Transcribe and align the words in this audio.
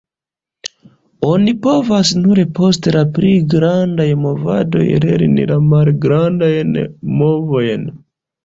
Oni 1.31 1.51
povas 1.65 2.13
nur 2.21 2.41
post 2.59 2.89
la 2.95 3.03
pli 3.17 3.33
grandaj 3.55 4.09
movadoj 4.23 4.87
lerni 5.05 5.47
la 5.53 5.59
malgrandajn 5.69 6.73
movojn. 7.21 7.89